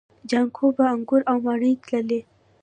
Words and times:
جانکو 0.29 0.65
به 0.75 0.83
انګور 0.93 1.21
او 1.29 1.37
مڼې 1.45 1.71
تللې. 1.85 2.19